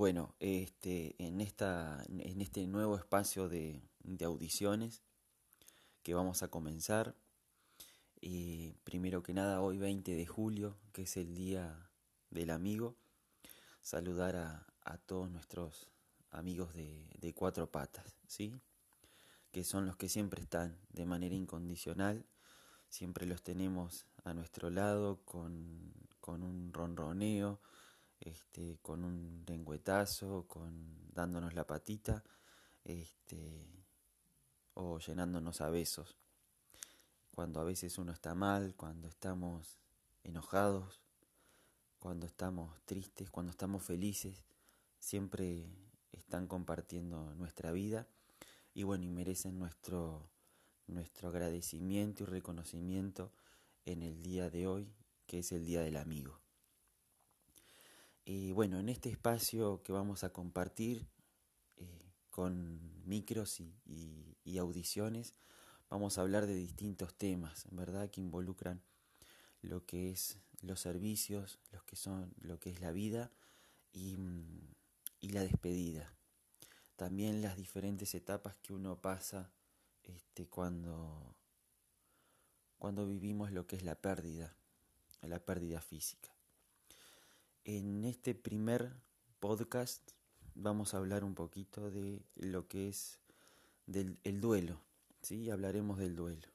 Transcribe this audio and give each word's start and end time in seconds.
Bueno, 0.00 0.34
este, 0.40 1.14
en, 1.18 1.42
esta, 1.42 2.02
en 2.08 2.40
este 2.40 2.66
nuevo 2.66 2.96
espacio 2.96 3.50
de, 3.50 3.82
audiciones 4.24 5.02
que 6.02 6.14
vamos 6.14 6.42
a 6.42 6.48
comenzar, 6.48 7.14
y 8.18 8.72
primero 8.82 9.22
que 9.22 9.34
nada, 9.34 9.60
hoy 9.60 9.76
20 9.76 10.14
de 10.14 10.24
julio, 10.24 10.78
que 10.94 11.02
es 11.02 11.18
el 11.18 11.34
Día 11.34 11.90
del 12.30 12.48
Amigo, 12.48 12.96
saludar 13.82 14.36
a, 14.36 14.66
a 14.84 14.96
todos 14.96 15.30
nuestros 15.30 15.90
amigos 16.30 16.72
de, 16.72 17.06
de, 17.18 17.34
cuatro 17.34 17.70
patas, 17.70 18.16
¿sí? 18.26 18.58
que 19.52 19.64
son 19.64 19.84
los 19.84 19.98
que 19.98 20.08
siempre 20.08 20.40
están 20.40 20.78
de 20.94 21.04
manera 21.04 21.34
incondicional, 21.34 22.24
siempre 22.88 23.26
los 23.26 23.42
tenemos 23.42 24.06
a 24.24 24.32
nuestro 24.32 24.70
lado 24.70 25.20
con, 25.26 25.92
con 26.22 26.42
un 26.42 26.72
ronroneo, 26.72 27.60
este, 28.20 28.78
con 28.82 29.04
un 29.04 29.44
lengüetazo, 29.46 30.46
con 30.46 31.12
dándonos 31.12 31.54
la 31.54 31.66
patita, 31.66 32.22
este, 32.84 33.66
o 34.74 34.98
llenándonos 34.98 35.60
a 35.60 35.70
besos. 35.70 36.16
Cuando 37.34 37.60
a 37.60 37.64
veces 37.64 37.98
uno 37.98 38.12
está 38.12 38.34
mal, 38.34 38.74
cuando 38.76 39.08
estamos 39.08 39.80
enojados, 40.24 41.00
cuando 41.98 42.26
estamos 42.26 42.80
tristes, 42.84 43.30
cuando 43.30 43.50
estamos 43.50 43.82
felices, 43.82 44.44
siempre 44.98 45.66
están 46.12 46.46
compartiendo 46.46 47.34
nuestra 47.34 47.72
vida 47.72 48.08
y 48.74 48.82
bueno, 48.82 49.04
y 49.04 49.10
merecen 49.10 49.58
nuestro, 49.58 50.30
nuestro 50.86 51.28
agradecimiento 51.28 52.22
y 52.22 52.26
reconocimiento 52.26 53.32
en 53.84 54.02
el 54.02 54.22
día 54.22 54.50
de 54.50 54.66
hoy, 54.66 54.92
que 55.26 55.40
es 55.40 55.52
el 55.52 55.64
Día 55.64 55.82
del 55.82 55.96
Amigo. 55.96 56.40
Y 58.32 58.52
bueno, 58.52 58.78
en 58.78 58.88
este 58.88 59.08
espacio 59.08 59.82
que 59.82 59.90
vamos 59.90 60.22
a 60.22 60.32
compartir 60.32 61.08
eh, 61.78 62.12
con 62.30 63.02
micros 63.04 63.58
y, 63.58 64.56
audiciones, 64.56 65.34
vamos 65.88 66.16
a 66.16 66.20
hablar 66.20 66.46
de 66.46 66.54
distintos 66.54 67.12
temas, 67.14 67.66
¿verdad? 67.72 68.08
Que 68.08 68.20
involucran 68.20 68.82
lo 69.62 69.84
que 69.84 70.12
es 70.12 70.38
los 70.62 70.78
servicios, 70.78 71.58
los 71.72 71.82
que 71.82 71.96
son, 71.96 72.32
lo 72.40 72.60
que 72.60 72.70
es 72.70 72.80
la 72.80 72.92
vida 72.92 73.32
y, 73.92 74.16
y 75.18 75.30
la 75.30 75.40
despedida. 75.40 76.14
También 76.94 77.42
las 77.42 77.56
diferentes 77.56 78.14
etapas 78.14 78.54
que 78.62 78.72
uno 78.72 79.00
pasa 79.00 79.50
este, 80.04 80.46
cuando, 80.46 81.34
cuando 82.78 83.08
vivimos 83.08 83.50
lo 83.50 83.66
que 83.66 83.74
es 83.74 83.82
la 83.82 83.96
pérdida, 83.96 84.54
la 85.20 85.44
pérdida 85.44 85.80
física. 85.80 86.30
En 87.64 88.06
este 88.06 88.34
primer 88.34 88.96
podcast 89.38 90.12
vamos 90.54 90.94
a 90.94 90.96
hablar 90.96 91.24
un 91.24 91.34
poquito 91.34 91.90
de 91.90 92.24
lo 92.34 92.66
que 92.68 92.88
es 92.88 93.20
del 93.84 94.18
el 94.24 94.40
duelo, 94.40 94.80
¿sí? 95.20 95.50
Hablaremos 95.50 95.98
del 95.98 96.16
duelo. 96.16 96.48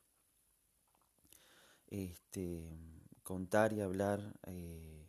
Este, 1.87 2.75
contar 3.21 3.71
y 3.73 3.81
hablar 3.81 4.39
eh, 4.47 5.05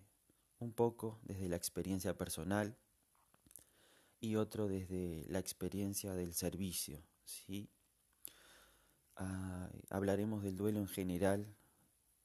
un 0.58 0.74
poco 0.74 1.18
desde 1.22 1.48
la 1.48 1.56
experiencia 1.56 2.14
personal 2.14 2.76
y 4.20 4.36
otro 4.36 4.68
desde 4.68 5.24
la 5.28 5.38
experiencia 5.38 6.12
del 6.12 6.34
servicio, 6.34 7.02
¿sí? 7.24 7.70
Ah, 9.16 9.70
hablaremos 9.88 10.42
del 10.42 10.58
duelo 10.58 10.78
en 10.78 10.88
general, 10.88 11.56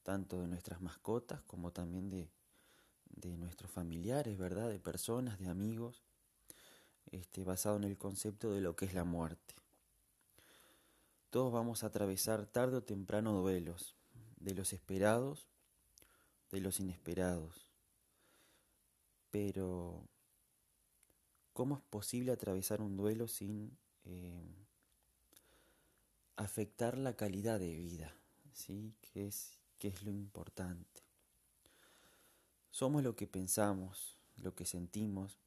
tanto 0.02 0.42
de 0.42 0.46
nuestras 0.46 0.82
mascotas 0.82 1.40
como 1.44 1.72
también 1.72 2.10
de 2.10 2.28
de 3.12 3.36
nuestros 3.36 3.70
familiares, 3.70 4.38
¿verdad? 4.38 4.68
De 4.68 4.78
personas, 4.78 5.38
de 5.38 5.48
amigos, 5.48 6.02
este, 7.10 7.44
basado 7.44 7.76
en 7.76 7.84
el 7.84 7.98
concepto 7.98 8.52
de 8.52 8.60
lo 8.60 8.74
que 8.74 8.86
es 8.86 8.94
la 8.94 9.04
muerte. 9.04 9.54
Todos 11.30 11.52
vamos 11.52 11.82
a 11.82 11.86
atravesar 11.86 12.46
tarde 12.46 12.78
o 12.78 12.82
temprano 12.82 13.32
duelos, 13.32 13.94
de 14.36 14.54
los 14.54 14.72
esperados, 14.72 15.46
de 16.50 16.60
los 16.60 16.80
inesperados. 16.80 17.70
Pero, 19.30 20.06
¿cómo 21.52 21.76
es 21.76 21.82
posible 21.82 22.32
atravesar 22.32 22.82
un 22.82 22.96
duelo 22.96 23.28
sin 23.28 23.78
eh, 24.04 24.66
afectar 26.36 26.98
la 26.98 27.16
calidad 27.16 27.58
de 27.58 27.74
vida? 27.74 28.14
¿Sí? 28.52 28.94
Es, 29.14 29.58
que 29.78 29.88
es 29.88 30.02
lo 30.02 30.10
importante. 30.10 31.11
Somos 32.72 33.02
lo 33.02 33.14
que 33.14 33.26
pensamos, 33.26 34.16
lo 34.38 34.54
que 34.54 34.64
sentimos, 34.64 35.38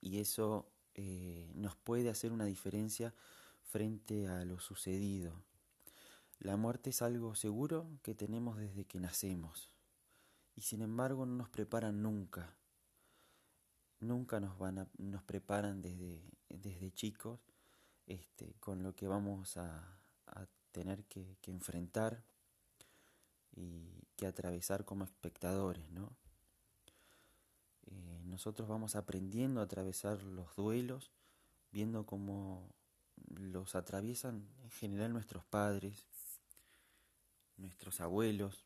y 0.00 0.18
eso 0.18 0.68
eh, 0.96 1.48
nos 1.54 1.76
puede 1.76 2.10
hacer 2.10 2.32
una 2.32 2.44
diferencia 2.44 3.14
frente 3.62 4.26
a 4.26 4.44
lo 4.44 4.58
sucedido. 4.58 5.44
La 6.40 6.56
muerte 6.56 6.90
es 6.90 7.02
algo 7.02 7.36
seguro 7.36 7.88
que 8.02 8.16
tenemos 8.16 8.58
desde 8.58 8.84
que 8.84 8.98
nacemos, 8.98 9.70
y 10.56 10.62
sin 10.62 10.82
embargo 10.82 11.24
no 11.24 11.36
nos 11.36 11.50
preparan 11.50 12.02
nunca. 12.02 12.56
Nunca 14.00 14.40
nos 14.40 14.58
van 14.58 14.78
a, 14.80 14.88
nos 14.98 15.22
preparan 15.22 15.82
desde, 15.82 16.20
desde 16.48 16.90
chicos 16.90 17.38
este, 18.06 18.54
con 18.58 18.82
lo 18.82 18.96
que 18.96 19.06
vamos 19.06 19.56
a, 19.56 20.00
a 20.26 20.46
tener 20.72 21.04
que, 21.04 21.36
que 21.40 21.52
enfrentar 21.52 22.24
y 23.58 24.06
que 24.16 24.26
atravesar 24.26 24.84
como 24.84 25.04
espectadores, 25.04 25.90
¿no? 25.90 26.16
Eh, 27.86 28.22
nosotros 28.24 28.68
vamos 28.68 28.94
aprendiendo 28.94 29.60
a 29.60 29.64
atravesar 29.64 30.22
los 30.22 30.54
duelos, 30.54 31.10
viendo 31.72 32.06
cómo 32.06 32.72
los 33.26 33.74
atraviesan 33.74 34.48
en 34.62 34.70
general 34.70 35.12
nuestros 35.12 35.44
padres, 35.44 36.06
nuestros 37.56 38.00
abuelos, 38.00 38.64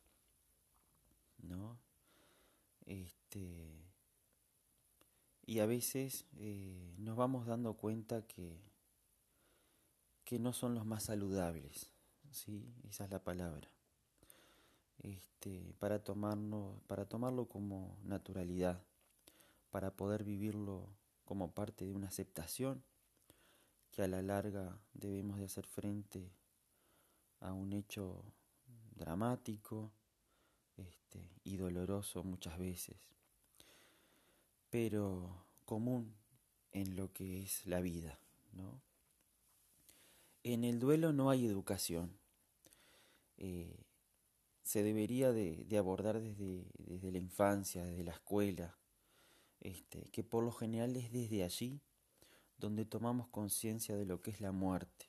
¿no? 1.39 1.79
Este, 2.85 3.91
y 5.47 5.61
a 5.61 5.67
veces 5.67 6.27
eh, 6.37 6.95
nos 6.99 7.17
vamos 7.17 7.47
dando 7.47 7.75
cuenta 7.79 8.27
que, 8.27 8.61
que 10.25 10.39
no 10.39 10.53
son 10.53 10.75
los 10.75 10.85
más 10.85 11.05
saludables, 11.05 11.91
¿sí? 12.31 12.75
Esa 12.85 13.05
es 13.05 13.11
la 13.11 13.25
palabra 13.25 13.71
este, 15.03 15.75
para, 15.79 16.03
tomarlo, 16.03 16.81
para 16.87 17.07
tomarlo 17.07 17.47
como 17.47 17.99
naturalidad, 18.05 18.83
para 19.71 19.91
poder 19.97 20.25
vivirlo 20.25 20.89
como 21.25 21.53
parte 21.53 21.87
de 21.87 21.93
una 21.93 22.09
aceptación 22.09 22.83
que 23.91 24.03
a 24.03 24.09
la 24.09 24.23
larga 24.23 24.79
debemos 24.95 25.39
de 25.39 25.45
hacer 25.45 25.67
frente 25.67 26.31
a 27.41 27.53
un 27.53 27.73
hecho 27.73 28.25
dramático 28.97 29.93
este, 30.77 31.29
y 31.45 31.57
doloroso 31.57 32.23
muchas 32.25 32.59
veces, 32.59 32.97
pero 34.71 35.45
común 35.65 36.15
en 36.73 36.97
lo 36.97 37.13
que 37.13 37.43
es 37.43 37.67
la 37.67 37.81
vida, 37.81 38.19
¿no? 38.53 38.81
En 40.45 40.65
el 40.65 40.81
duelo 40.81 41.13
no 41.13 41.31
hay 41.31 41.47
educación. 41.47 42.11
Eh, 43.37 43.85
se 44.63 44.83
debería 44.83 45.33
de, 45.33 45.67
abordar 45.77 46.21
desde, 46.21 46.67
desde, 46.79 47.11
la 47.13 47.19
infancia, 47.19 47.85
desde 47.85 48.05
la 48.05 48.13
escuela, 48.13 48.77
este, 49.61 50.09
que 50.11 50.23
por 50.23 50.45
lo 50.45 50.53
general 50.53 50.97
es 50.97 51.13
desde 51.13 51.45
allí 51.45 51.81
donde 52.59 52.85
tomamos 52.85 53.29
conciencia 53.29 53.97
de 53.97 54.07
lo 54.07 54.23
que 54.23 54.31
es 54.31 54.41
la 54.41 54.53
muerte. 54.53 55.07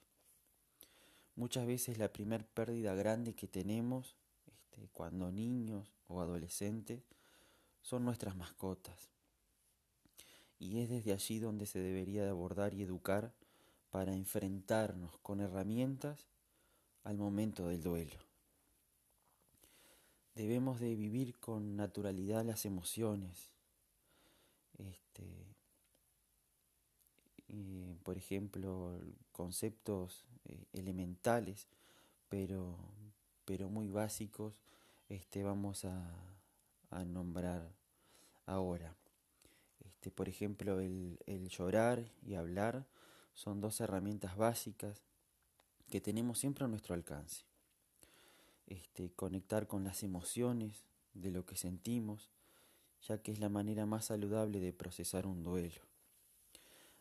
Muchas 1.36 1.66
veces 1.66 1.98
la 1.98 2.12
primer 2.12 2.46
pérdida 2.46 2.94
grande 2.96 3.36
que 3.36 3.48
tenemos 3.48 4.16
este, 4.46 4.88
cuando 4.92 5.32
niños 5.32 5.94
o 6.08 6.22
adolescentes 6.22 7.04
son 7.82 8.06
nuestras 8.06 8.36
mascotas. 8.36 9.10
Y 10.60 10.80
es 10.80 10.90
desde 10.90 11.14
allí 11.14 11.40
donde 11.40 11.66
se 11.66 11.80
debería 11.80 12.24
de 12.24 12.30
abordar 12.30 12.74
y 12.74 12.84
educar 12.84 13.34
para 13.90 14.14
enfrentarnos 14.14 15.18
con 15.20 15.42
herramientas 15.42 16.28
al 17.04 17.18
momento 17.18 17.68
del 17.68 17.84
duelo. 17.84 18.33
Debemos 20.36 20.80
de 20.80 20.96
vivir 20.96 21.38
con 21.40 21.76
naturalidad 21.76 22.44
las 22.44 22.66
emociones. 22.66 23.52
Este, 24.80 25.54
por 28.04 28.18
ejemplo, 28.18 29.00
conceptos 29.32 30.26
eh, 30.46 30.66
elementales, 30.74 31.68
pero, 32.30 32.76
pero 33.46 33.70
muy 33.70 33.90
básicos, 33.90 34.60
este, 35.08 35.44
vamos 35.44 35.86
a, 35.86 36.12
a 36.90 37.06
nombrar 37.06 37.72
ahora. 38.48 38.96
Este, 39.86 40.10
por 40.10 40.28
ejemplo, 40.30 40.80
el, 40.80 41.20
el 41.28 41.48
llorar 41.50 42.10
y 42.26 42.34
hablar 42.34 42.88
son 43.36 43.62
dos 43.62 43.80
herramientas 43.82 44.36
básicas 44.36 45.04
que 45.92 46.02
tenemos 46.02 46.40
siempre 46.40 46.66
a 46.66 46.68
nuestro 46.68 46.96
alcance 46.96 47.53
este, 48.74 49.12
conectar 49.12 49.68
con 49.68 49.84
las 49.84 50.04
emociones 50.04 50.86
de 51.14 51.32
lo 51.32 51.46
que 51.46 51.56
sentimos 51.56 52.30
ya 53.08 53.22
que 53.22 53.32
es 53.32 53.40
la 53.40 53.50
manera 53.50 53.86
más 53.86 54.06
saludable 54.06 54.60
de 54.60 54.74
procesar 54.74 55.28
un 55.28 55.44
duelo. 55.44 55.82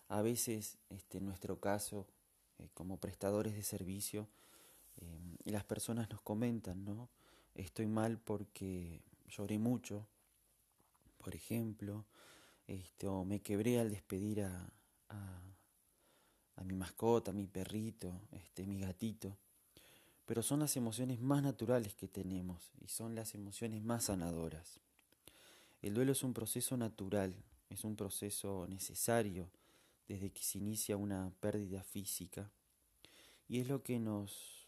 A 0.08 0.20
veces, 0.22 0.78
este, 0.90 1.18
en 1.18 1.26
nuestro 1.26 1.60
caso, 1.60 2.06
eh, 2.58 2.68
como 2.74 2.98
prestadores 2.98 3.54
de 3.54 3.62
servicio, 3.62 4.28
eh, 4.96 5.36
las 5.44 5.64
personas 5.64 6.10
nos 6.10 6.20
comentan, 6.20 6.84
¿no? 6.84 7.08
Estoy 7.54 7.86
mal 7.86 8.18
porque 8.18 9.02
lloré 9.28 9.58
mucho, 9.58 10.06
por 11.18 11.34
ejemplo, 11.34 12.04
este, 12.66 13.06
o 13.06 13.24
me 13.24 13.40
quebré 13.40 13.78
al 13.78 13.90
despedir 13.90 14.42
a, 14.42 14.72
a, 15.08 16.64
mi 16.64 16.76
mascota, 16.76 17.32
a 17.32 17.34
mi 17.34 17.46
perrito, 17.46 18.20
este, 18.30 18.66
mi 18.66 18.78
gatito. 18.78 19.36
Pero 20.26 20.42
son 20.42 20.60
las 20.60 20.76
emociones 20.76 21.20
más 21.20 21.42
naturales 21.42 21.94
que 21.94 22.08
tenemos 22.08 22.72
y 22.80 22.88
son 22.88 23.14
las 23.14 23.34
emociones 23.34 23.82
más 23.82 24.04
sanadoras. 24.04 24.80
El 25.82 25.94
duelo 25.94 26.12
es 26.12 26.22
un 26.22 26.32
proceso 26.32 26.76
natural, 26.76 27.34
es 27.68 27.84
un 27.84 27.96
proceso 27.96 28.66
necesario 28.68 29.50
desde 30.06 30.30
que 30.30 30.42
se 30.42 30.58
inicia 30.58 30.96
una 30.96 31.32
pérdida 31.40 31.82
física 31.82 32.50
y 33.48 33.58
es 33.58 33.68
lo 33.68 33.82
que 33.82 33.98
nos 33.98 34.62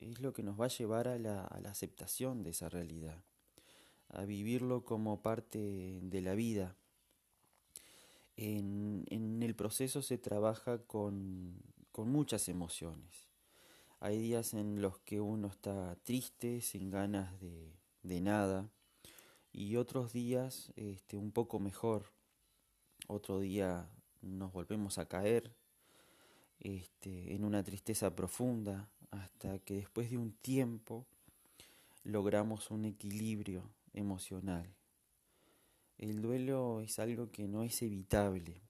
es 0.00 0.20
lo 0.20 0.32
que 0.32 0.42
nos 0.42 0.60
va 0.60 0.66
a 0.66 0.68
llevar 0.68 1.08
a 1.08 1.18
la, 1.18 1.44
aceptación 1.66 2.42
de 2.42 2.50
esa 2.50 2.68
realidad, 2.68 3.22
a 4.08 4.24
vivirlo 4.24 4.84
como 4.84 5.22
parte 5.22 6.00
de 6.02 6.20
la 6.20 6.34
vida. 6.34 6.76
En, 8.36 9.04
en 9.08 9.42
el 9.42 9.54
proceso 9.54 10.02
se 10.02 10.18
trabaja 10.18 10.78
con, 10.78 11.54
con 11.92 12.10
muchas 12.10 12.48
emociones. 12.48 13.23
Hay 14.04 14.18
días 14.18 14.52
en 14.52 14.82
los 14.82 14.98
que 14.98 15.18
uno 15.22 15.48
está 15.48 15.96
triste, 16.02 16.60
sin 16.60 16.90
ganas 16.90 17.40
de, 17.40 18.20
nada, 18.20 18.68
y 19.50 19.76
otros 19.76 20.12
días 20.12 20.74
este, 20.76 21.16
un 21.16 21.32
poco 21.32 21.58
mejor. 21.58 22.12
Otro 23.06 23.40
día 23.40 23.88
nos 24.20 24.52
volvemos 24.52 24.98
a 24.98 25.06
caer 25.06 25.56
este, 26.60 27.34
en 27.34 27.44
una 27.44 27.64
tristeza 27.64 28.14
profunda 28.14 28.90
hasta 29.10 29.58
que 29.60 29.76
después 29.76 30.10
de 30.10 30.18
un 30.18 30.34
tiempo 30.34 31.06
logramos 32.02 32.70
un 32.70 32.84
equilibrio 32.84 33.70
emocional. 33.94 34.68
El 35.96 36.20
duelo 36.20 36.82
es 36.82 36.98
algo 36.98 37.30
que 37.30 37.48
no 37.48 37.62
es 37.62 37.80
evitable. 37.80 38.60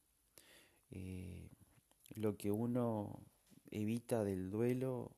Eh, 0.92 1.50
lo 2.14 2.36
que 2.36 2.52
uno 2.52 3.18
evita 3.72 4.22
del 4.22 4.52
duelo 4.52 5.10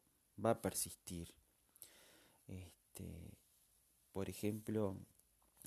va 0.42 0.50
a 0.50 0.62
persistir. 0.62 1.32
Este, 2.46 3.36
por 4.12 4.28
ejemplo, 4.28 4.96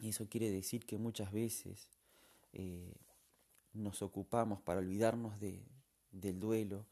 eso 0.01 0.27
quiere 0.27 0.49
decir 0.49 0.85
que 0.85 0.97
muchas 0.97 1.31
veces 1.31 1.89
eh, 2.53 2.93
nos 3.73 4.01
ocupamos 4.01 4.61
para 4.61 4.79
olvidarnos 4.79 5.39
de, 5.39 5.61
del 6.11 6.39
duelo, 6.39 6.85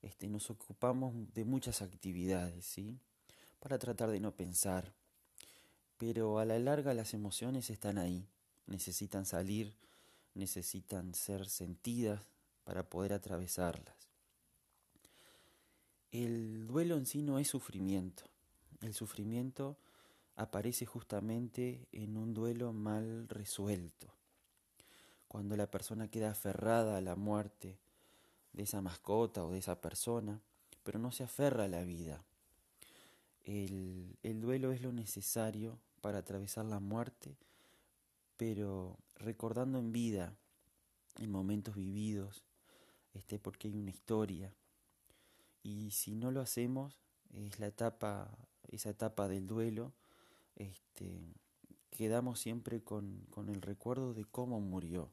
este, 0.00 0.28
nos 0.28 0.50
ocupamos 0.50 1.14
de 1.34 1.44
muchas 1.44 1.82
actividades, 1.82 2.66
¿sí? 2.66 2.98
Para 3.60 3.78
tratar 3.78 4.10
de 4.10 4.20
no 4.20 4.34
pensar. 4.34 4.92
Pero 5.96 6.38
a 6.38 6.44
la 6.44 6.58
larga 6.58 6.94
las 6.94 7.14
emociones 7.14 7.70
están 7.70 7.98
ahí, 7.98 8.26
necesitan 8.66 9.24
salir, 9.24 9.76
necesitan 10.34 11.14
ser 11.14 11.48
sentidas 11.48 12.26
para 12.64 12.88
poder 12.88 13.12
atravesarlas. 13.12 14.11
El 16.12 16.66
duelo 16.66 16.98
en 16.98 17.06
sí 17.06 17.22
no 17.22 17.38
es 17.38 17.48
sufrimiento. 17.48 18.24
El 18.82 18.92
sufrimiento 18.92 19.78
aparece 20.36 20.84
justamente 20.84 21.88
en 21.90 22.18
un 22.18 22.34
duelo 22.34 22.74
mal 22.74 23.26
resuelto. 23.30 24.08
Cuando 25.26 25.56
la 25.56 25.70
persona 25.70 26.08
queda 26.08 26.32
aferrada 26.32 26.98
a 26.98 27.00
la 27.00 27.16
muerte 27.16 27.78
de 28.52 28.64
esa 28.64 28.82
mascota 28.82 29.42
o 29.42 29.52
de 29.52 29.58
esa 29.58 29.80
persona, 29.80 30.38
pero 30.84 30.98
no 30.98 31.12
se 31.12 31.24
aferra 31.24 31.64
a 31.64 31.68
la 31.68 31.82
vida. 31.82 32.22
El, 33.44 34.18
el 34.22 34.42
duelo 34.42 34.72
es 34.72 34.82
lo 34.82 34.92
necesario 34.92 35.78
para 36.02 36.18
atravesar 36.18 36.66
la 36.66 36.78
muerte, 36.78 37.38
pero 38.36 38.98
recordando 39.16 39.78
en 39.78 39.92
vida, 39.92 40.34
en 41.16 41.30
momentos 41.30 41.74
vividos, 41.74 42.44
este, 43.14 43.38
porque 43.38 43.68
hay 43.68 43.78
una 43.78 43.90
historia. 43.90 44.52
Y 45.62 45.92
si 45.92 46.14
no 46.14 46.30
lo 46.30 46.40
hacemos, 46.40 47.00
es 47.30 47.58
la 47.58 47.66
etapa, 47.66 48.36
esa 48.68 48.90
etapa 48.90 49.28
del 49.28 49.46
duelo, 49.46 49.92
este, 50.56 51.34
quedamos 51.90 52.40
siempre 52.40 52.82
con, 52.82 53.26
con 53.30 53.48
el 53.48 53.62
recuerdo 53.62 54.14
de 54.14 54.24
cómo 54.24 54.60
murió, 54.60 55.12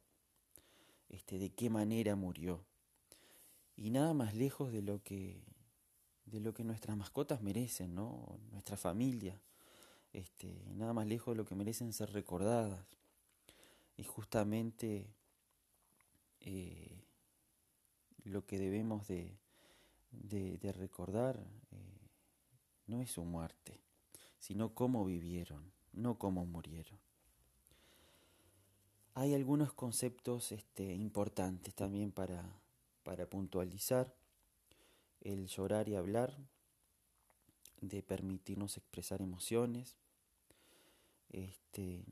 este, 1.10 1.38
de 1.38 1.52
qué 1.52 1.70
manera 1.70 2.16
murió. 2.16 2.64
Y 3.76 3.92
nada 3.92 4.14
más 4.14 4.34
lejos 4.34 4.72
de 4.72 4.82
lo 4.82 5.02
que, 5.04 5.44
de 6.26 6.40
lo 6.40 6.54
que 6.54 6.64
nuestras 6.64 6.98
mascotas 6.98 7.42
merecen, 7.42 7.96
¿no? 7.96 8.40
Nuestra 8.52 8.76
familia, 8.76 9.42
este, 10.14 10.64
nada 10.76 10.94
más 10.94 11.08
lejos 11.08 11.34
de 11.34 11.38
lo 11.38 11.46
que 11.46 11.56
merecen 11.56 11.94
ser 11.94 12.12
recordadas. 12.12 12.86
Y 13.96 14.04
justamente 14.04 15.14
eh, 16.42 17.04
lo 18.24 18.46
que 18.46 18.58
debemos 18.58 19.08
de, 19.08 19.38
de, 20.12 20.72
recordar 20.72 21.40
eh, 21.72 22.10
no 22.88 23.02
es 23.02 23.12
su 23.12 23.24
muerte, 23.24 23.80
sino 24.40 24.74
cómo 24.74 25.06
vivieron, 25.06 25.72
no 25.94 26.18
cómo 26.18 26.46
murieron. 26.46 27.00
Hay 29.14 29.34
algunos 29.34 29.74
conceptos 29.74 30.52
este, 30.52 30.94
importantes 30.96 31.74
también 31.74 32.12
para, 32.12 32.44
para 33.04 33.30
puntualizar. 33.30 34.16
El 35.22 35.48
llorar 35.48 35.90
y 35.90 35.96
hablar, 35.96 36.38
de 37.82 38.02
permitirnos 38.02 38.78
expresar 38.78 39.22
emociones, 39.22 39.98
este, 41.30 42.06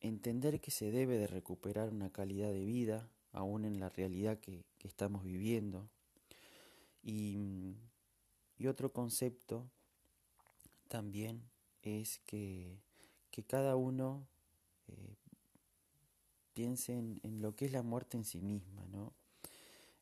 entender 0.00 0.60
que 0.60 0.70
se 0.70 0.90
debe 0.90 1.18
de 1.18 1.26
recuperar 1.26 1.90
una 1.90 2.10
calidad 2.10 2.50
de 2.50 2.64
vida 2.64 3.08
aún 3.32 3.64
en 3.64 3.80
la 3.80 3.88
realidad 3.88 4.38
que, 4.38 4.64
que 4.78 4.88
estamos 4.88 5.24
viviendo. 5.24 5.88
Y, 7.02 7.76
y 8.58 8.66
otro 8.66 8.92
concepto 8.92 9.70
también 10.88 11.50
es 11.82 12.18
que, 12.26 12.82
que 13.30 13.44
cada 13.44 13.76
uno 13.76 14.26
eh, 14.88 15.16
piense 16.52 16.92
en, 16.92 17.20
en, 17.22 17.40
lo 17.40 17.54
que 17.56 17.66
es 17.66 17.72
la 17.72 17.82
muerte 17.82 18.16
en 18.16 18.24
sí 18.24 18.40
misma, 18.40 18.86
¿no? 18.86 19.14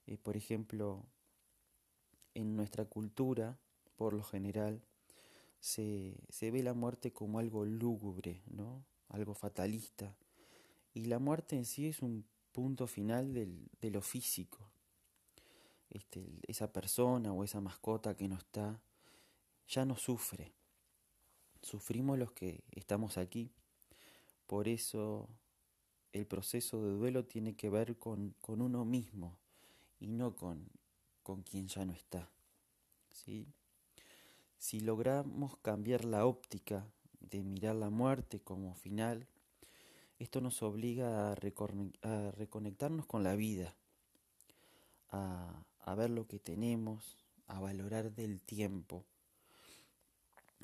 Eh, 0.06 0.16
por 0.16 0.36
ejemplo, 0.36 1.06
en 2.34 2.56
nuestra 2.56 2.84
cultura, 2.84 3.58
por 3.96 4.14
lo 4.14 4.22
general, 4.22 4.82
se, 5.60 6.16
se, 6.28 6.50
ve 6.50 6.62
la 6.62 6.72
muerte 6.72 7.12
como 7.12 7.38
algo 7.38 7.64
lúgubre, 7.64 8.42
¿no? 8.46 8.84
Algo 9.08 9.34
fatalista. 9.34 10.16
Y 10.94 11.04
la 11.04 11.18
muerte 11.18 11.56
en 11.56 11.64
sí 11.64 11.86
es 11.86 12.00
un 12.00 12.24
punto 12.52 12.86
final 12.86 13.34
del, 13.34 13.68
de 13.80 13.90
lo 13.90 14.00
físico. 14.00 14.67
Este, 15.90 16.40
esa 16.46 16.72
persona 16.72 17.32
o 17.32 17.44
esa 17.44 17.60
mascota 17.60 18.16
que 18.16 18.28
no 18.28 18.36
está, 18.36 18.80
ya 19.66 19.84
no 19.84 19.96
sufre 19.96 20.52
sufrimos 21.62 22.18
los 22.18 22.32
que 22.32 22.62
estamos 22.72 23.18
aquí. 23.18 23.50
Por 24.46 24.68
eso 24.68 25.28
el 26.12 26.26
proceso 26.26 26.82
de 26.82 26.92
duelo 26.92 27.24
tiene 27.24 27.54
que 27.54 27.70
ver 27.70 27.96
con, 27.98 28.34
con 28.40 28.62
uno 28.62 28.84
mismo 28.84 29.36
y 30.00 30.06
no 30.08 30.34
con, 30.34 30.68
con 31.22 31.42
quien 31.42 31.68
ya 31.68 31.84
no 31.84 31.92
está. 31.92 32.30
¿sí? 33.12 33.46
Si 34.58 34.80
logramos 34.80 35.58
cambiar 35.58 36.04
la 36.04 36.26
óptica 36.26 36.86
de 37.20 37.42
mirar 37.42 37.76
la 37.76 37.90
muerte 37.90 38.40
como 38.40 38.74
final, 38.74 39.26
esto 40.18 40.40
nos 40.40 40.62
obliga 40.62 41.30
a, 41.30 41.32
a 41.32 42.30
reconectarnos 42.32 43.06
con 43.06 43.22
la 43.22 43.36
vida, 43.36 43.76
a, 45.10 45.64
a 45.90 45.94
ver 45.94 46.10
lo 46.10 46.26
que 46.26 46.38
tenemos, 46.38 47.16
a 47.46 47.60
valorar 47.60 48.12
del 48.14 48.42
tiempo 48.42 49.06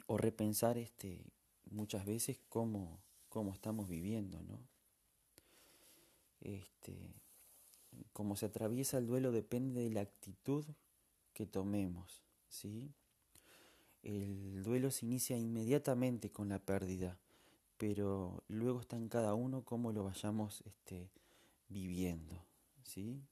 o 0.07 0.19
repensar 0.19 0.77
este, 0.77 1.25
muchas 1.71 2.05
veces 2.05 2.39
cómo, 2.51 3.01
cómo 3.31 3.55
estamos 3.55 3.89
viviendo, 3.89 4.43
¿no? 4.43 4.59
Este, 6.43 6.95
cómo 8.13 8.37
se 8.37 8.47
atraviesa 8.47 8.99
el 8.99 9.07
duelo 9.07 9.33
depende 9.33 9.81
de 9.81 9.91
la 9.91 10.03
actitud 10.03 10.67
que 11.33 11.47
tomemos, 11.47 12.23
¿sí? 12.51 12.93
El 14.03 14.63
duelo 14.63 14.91
se 14.91 15.07
inicia 15.07 15.39
inmediatamente 15.39 16.31
con 16.31 16.51
la 16.51 16.59
pérdida, 16.59 17.19
pero 17.79 18.45
luego 18.49 18.81
está 18.81 18.99
en 18.99 19.09
cada 19.09 19.33
uno 19.33 19.65
cómo 19.65 19.91
lo 19.91 20.05
vayamos 20.05 20.63
este, 20.67 21.09
viviendo, 21.71 22.45
¿sí? 22.83 23.23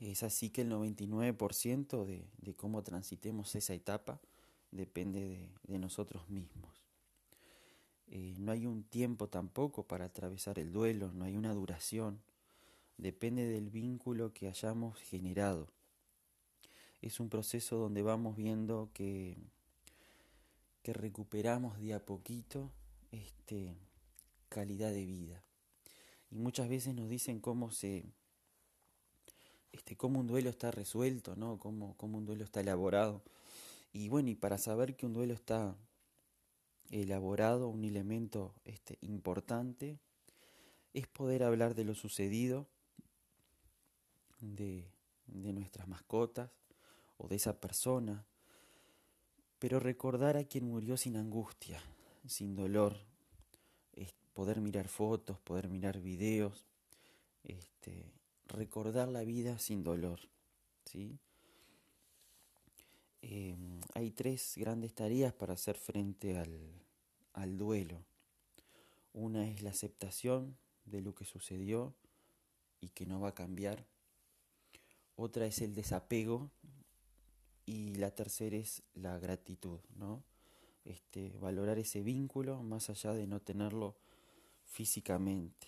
Es 0.00 0.22
así 0.22 0.50
que 0.50 0.62
el 0.62 0.70
99% 0.70 2.04
de, 2.04 2.26
de 2.38 2.54
cómo 2.54 2.82
transitemos 2.82 3.54
esa 3.54 3.74
etapa 3.74 4.20
depende 4.70 5.50
de, 5.66 5.78
nosotros 5.78 6.28
mismos. 6.28 6.70
Eh, 8.08 8.34
no 8.38 8.52
hay 8.52 8.66
un 8.66 8.84
tiempo 8.84 9.28
tampoco 9.28 9.86
para 9.86 10.06
atravesar 10.06 10.58
el 10.58 10.72
duelo, 10.72 11.12
no 11.12 11.24
hay 11.24 11.36
una 11.36 11.52
duración. 11.54 12.20
Depende 12.98 13.46
del 13.46 13.70
vínculo 13.70 14.32
que 14.32 14.48
hayamos 14.48 14.98
generado. 15.00 15.68
Es 17.02 17.20
un 17.20 17.28
proceso 17.28 17.76
donde 17.76 18.02
vamos 18.02 18.36
viendo 18.36 18.90
que, 18.94 19.36
que 20.82 20.92
recuperamos 20.92 21.78
de 21.80 21.94
a 21.94 22.04
poquito 22.04 22.70
este, 23.12 23.76
calidad 24.48 24.92
de 24.92 25.04
vida. 25.04 25.42
Y 26.30 26.38
muchas 26.38 26.68
veces 26.68 26.94
nos 26.94 27.08
dicen 27.08 27.40
cómo 27.40 27.70
se 27.70 28.04
este, 29.76 29.96
cómo 29.96 30.20
un 30.20 30.26
duelo 30.26 30.50
está 30.50 30.70
resuelto, 30.70 31.36
¿no? 31.36 31.58
Cómo, 31.58 31.94
un 32.00 32.26
duelo 32.26 32.44
está 32.44 32.60
elaborado. 32.60 33.22
Y 33.92 34.08
bueno, 34.08 34.30
y 34.30 34.34
para 34.34 34.58
saber 34.58 34.96
que 34.96 35.06
un 35.06 35.12
duelo 35.12 35.34
está 35.34 35.76
elaborado, 36.90 37.68
un 37.68 37.84
elemento 37.84 38.54
este, 38.64 38.98
importante, 39.00 39.98
es 40.94 41.06
poder 41.06 41.42
hablar 41.42 41.74
de 41.74 41.84
lo 41.84 41.94
sucedido, 41.94 42.66
de, 44.40 44.88
de 45.26 45.52
nuestras 45.52 45.88
mascotas 45.88 46.50
o 47.18 47.28
de 47.28 47.36
esa 47.36 47.60
persona, 47.60 48.24
pero 49.58 49.80
recordar 49.80 50.36
a 50.36 50.44
quien 50.44 50.68
murió 50.68 50.96
sin 50.96 51.16
angustia, 51.16 51.80
sin 52.26 52.54
dolor, 52.54 52.96
poder 54.36 54.60
mirar 54.60 54.86
fotos, 54.86 55.38
poder 55.40 55.70
mirar 55.70 55.98
videos, 55.98 56.66
este, 57.42 58.12
recordar 58.48 59.08
la 59.08 59.24
vida 59.24 59.58
sin 59.58 59.82
dolor. 59.82 60.20
¿sí? 60.84 61.18
Em, 63.22 63.80
hay 63.94 64.10
tres 64.10 64.54
grandes 64.56 64.94
tareas 64.94 65.32
para 65.32 65.54
hacer 65.54 65.76
frente 65.76 66.38
al, 66.38 66.84
al 67.32 67.56
duelo. 67.56 68.04
Una 69.12 69.48
es 69.48 69.62
la 69.62 69.70
aceptación 69.70 70.56
de 70.84 71.00
lo 71.00 71.14
que 71.14 71.24
sucedió 71.24 71.94
y 72.80 72.90
que 72.90 73.06
no 73.06 73.20
va 73.20 73.28
a 73.30 73.34
cambiar. 73.34 73.86
Otra 75.16 75.46
es 75.46 75.60
el 75.62 75.74
desapego 75.74 76.50
y 77.64 77.94
la 77.94 78.10
tercera 78.10 78.56
es 78.56 78.82
la 78.94 79.18
gratitud, 79.18 79.80
¿no? 79.96 80.22
Este, 80.84 81.36
valorar 81.38 81.78
ese 81.78 82.02
vínculo 82.02 82.62
más 82.62 82.90
allá 82.90 83.12
de 83.12 83.26
no 83.26 83.40
tenerlo 83.40 83.96
físicamente. 84.64 85.66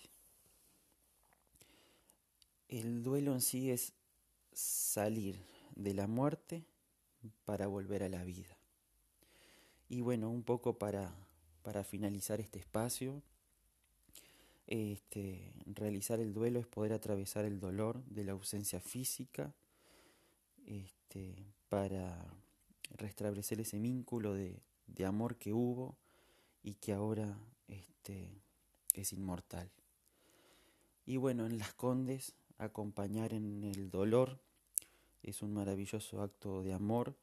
El 2.69 3.01
duelo 3.01 3.33
en 3.33 3.41
sí 3.41 3.71
es 3.71 3.93
salir 4.53 5.43
de 5.75 5.95
la 5.95 6.05
muerte 6.05 6.63
para 7.43 7.65
volver 7.65 8.03
a 8.03 8.09
la 8.09 8.23
vida. 8.23 8.59
Y 9.87 10.01
bueno, 10.01 10.29
un 10.29 10.43
poco 10.43 10.77
para, 10.77 11.11
para 11.63 11.83
finalizar 11.83 12.39
este 12.39 12.59
espacio, 12.59 13.23
este, 14.67 15.51
realizar 15.65 16.19
el 16.19 16.31
duelo 16.31 16.59
es 16.59 16.67
poder 16.67 16.93
atravesar 16.93 17.43
el 17.43 17.59
dolor 17.59 18.05
de 18.05 18.23
la 18.23 18.33
ausencia 18.33 18.79
física 18.79 19.51
este, 20.67 21.51
para 21.69 22.23
restablecer 22.97 23.59
ese 23.61 23.79
vínculo 23.79 24.35
de, 24.35 24.61
de, 24.85 25.05
amor 25.05 25.37
que 25.37 25.53
hubo 25.53 25.97
y 26.61 26.75
que 26.75 26.93
ahora 26.93 27.35
este, 27.67 28.29
es 28.93 29.11
inmortal. 29.11 29.71
Y 31.07 31.17
bueno, 31.17 31.47
en 31.47 31.57
Las 31.57 31.73
Condes 31.73 32.35
acompañar 32.59 33.33
en 33.33 33.63
el 33.63 33.89
dolor. 33.89 34.39
Es 35.23 35.41
un 35.41 35.53
maravilloso 35.53 36.21
acto 36.21 36.61
de 36.61 36.73
amor 36.73 37.15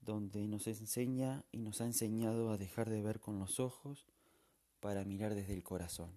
donde 0.00 0.46
nos 0.48 0.66
enseña 0.66 1.44
y 1.52 1.58
nos 1.58 1.80
ha 1.80 1.86
enseñado 1.86 2.50
a 2.50 2.58
dejar 2.58 2.90
de 2.90 3.02
ver 3.02 3.20
con 3.20 3.38
los 3.38 3.60
ojos 3.60 4.06
para 4.80 5.04
mirar 5.04 5.34
desde 5.34 5.54
el 5.54 5.62
corazón. 5.62 6.10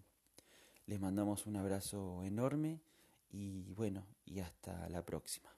Les 0.88 1.00
mandamos 1.00 1.46
un 1.46 1.56
abrazo 1.56 2.24
enorme 2.24 2.82
y 3.30 3.74
bueno, 3.74 4.06
y 4.26 4.40
hasta 4.40 4.90
la 4.90 5.06
próxima. 5.06 5.57